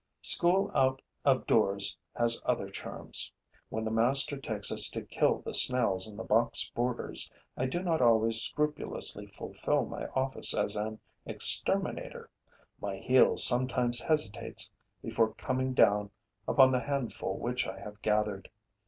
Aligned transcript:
School 0.23 0.71
out 0.73 0.99
of 1.23 1.45
doors 1.45 1.95
has 2.15 2.41
other 2.43 2.71
charms. 2.71 3.31
When 3.69 3.85
the 3.85 3.91
master 3.91 4.35
takes 4.35 4.71
us 4.71 4.89
to 4.89 5.03
kill 5.03 5.41
the 5.45 5.53
snails 5.53 6.07
in 6.09 6.17
the 6.17 6.23
box 6.23 6.71
borders, 6.73 7.29
I 7.55 7.67
do 7.67 7.83
not 7.83 8.01
always 8.01 8.41
scrupulously 8.41 9.27
fulfil 9.27 9.85
my 9.85 10.07
office 10.15 10.55
as 10.55 10.75
an 10.75 10.97
exterminator. 11.27 12.31
My 12.81 12.95
heel 12.97 13.37
sometimes 13.37 13.99
hesitates 14.01 14.71
before 15.03 15.35
coming 15.35 15.75
down 15.75 16.09
upon 16.47 16.71
the 16.71 16.79
handful 16.81 17.37
which 17.37 17.67
I 17.67 17.79
have 17.79 18.01
gathered. 18.01 18.49